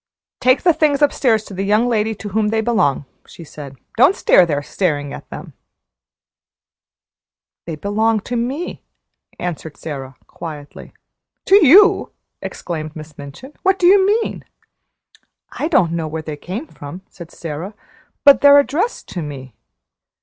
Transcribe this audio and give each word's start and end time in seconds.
"Take 0.39 0.63
the 0.63 0.73
things 0.73 1.03
upstairs 1.03 1.43
to 1.43 1.53
the 1.53 1.61
young 1.63 1.87
lady 1.87 2.15
to 2.15 2.29
whom 2.29 2.47
they 2.47 2.59
belong," 2.61 3.05
she 3.27 3.43
said. 3.43 3.77
"Don't 3.97 4.15
stand 4.15 4.47
there 4.49 4.63
staring 4.63 5.13
at 5.13 5.29
them." 5.29 5.53
"They 7.67 7.75
belong 7.75 8.19
to 8.21 8.35
me," 8.35 8.83
answered 9.37 9.77
Sara, 9.77 10.15
quietly. 10.25 10.93
"To 11.45 11.63
you!" 11.63 12.13
exclaimed 12.41 12.95
Miss 12.95 13.15
Minchin. 13.15 13.53
"What 13.61 13.77
do 13.77 13.85
you 13.85 14.03
mean?" 14.23 14.43
"I 15.51 15.67
don't 15.67 15.91
know 15.91 16.07
where 16.07 16.23
they 16.23 16.35
came 16.35 16.65
from," 16.65 17.03
said 17.07 17.29
Sara, 17.29 17.75
"but 18.23 18.41
they're 18.41 18.57
addressed 18.57 19.07
to 19.09 19.21
me." 19.21 19.53